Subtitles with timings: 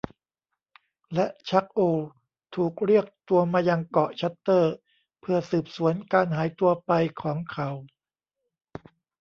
[1.13, 1.99] และชัค โอล
[2.55, 4.73] ถูกเรียกตัวมายังเกาะชัตเตอร์
[5.19, 7.69] เพื่อสืบสวนการหายตัวไปของเขา